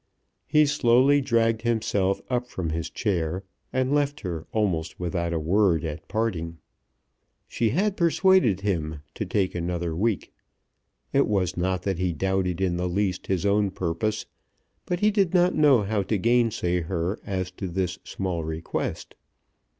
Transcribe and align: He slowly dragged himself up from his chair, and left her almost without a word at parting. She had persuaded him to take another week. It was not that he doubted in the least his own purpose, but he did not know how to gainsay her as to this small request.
He 0.47 0.65
slowly 0.65 1.21
dragged 1.21 1.61
himself 1.61 2.21
up 2.27 2.47
from 2.47 2.71
his 2.71 2.89
chair, 2.89 3.43
and 3.71 3.93
left 3.93 4.21
her 4.21 4.47
almost 4.51 4.99
without 4.99 5.31
a 5.31 5.37
word 5.37 5.85
at 5.85 6.07
parting. 6.07 6.57
She 7.47 7.69
had 7.69 7.95
persuaded 7.95 8.61
him 8.61 9.01
to 9.13 9.27
take 9.27 9.53
another 9.53 9.95
week. 9.95 10.33
It 11.13 11.27
was 11.27 11.55
not 11.55 11.83
that 11.83 11.99
he 11.99 12.13
doubted 12.13 12.61
in 12.61 12.77
the 12.77 12.89
least 12.89 13.27
his 13.27 13.45
own 13.45 13.69
purpose, 13.69 14.25
but 14.87 15.01
he 15.01 15.11
did 15.11 15.35
not 15.35 15.53
know 15.53 15.83
how 15.83 16.01
to 16.01 16.17
gainsay 16.17 16.81
her 16.81 17.19
as 17.23 17.51
to 17.51 17.67
this 17.67 17.99
small 18.03 18.43
request. 18.43 19.13